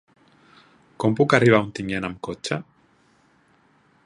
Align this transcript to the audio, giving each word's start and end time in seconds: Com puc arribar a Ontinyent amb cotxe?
Com 1.03 1.17
puc 1.19 1.35
arribar 1.39 1.59
a 1.59 1.67
Ontinyent 1.67 2.09
amb 2.09 2.21
cotxe? 2.29 2.61